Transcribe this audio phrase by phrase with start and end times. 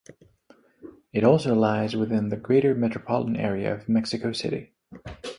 [1.13, 4.73] It also lies within the greater metropolitan area of Mexico City.